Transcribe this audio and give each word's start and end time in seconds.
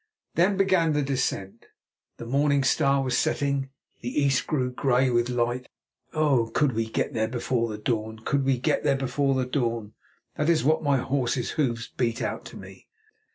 Then 0.33 0.57
began 0.57 0.93
the 0.93 1.03
descent. 1.03 1.67
The 2.17 2.25
morning 2.25 2.63
star 2.63 3.03
was 3.03 3.15
setting, 3.15 3.69
the 3.99 4.09
east 4.09 4.47
grew 4.47 4.71
grey 4.71 5.11
with 5.11 5.29
light. 5.29 5.67
Oh! 6.11 6.47
could 6.55 6.71
we 6.71 6.89
get 6.89 7.13
there 7.13 7.27
before 7.27 7.69
the 7.69 7.77
dawn? 7.77 8.17
Could 8.17 8.43
we 8.43 8.57
get 8.57 8.83
there 8.83 8.97
before 8.97 9.35
the 9.35 9.45
dawn? 9.45 9.93
That 10.37 10.49
is 10.49 10.63
what 10.63 10.81
my 10.81 10.97
horse's 10.97 11.51
hoofs 11.51 11.87
beat 11.95 12.19
out 12.19 12.45
to 12.45 12.57
me. 12.57 12.87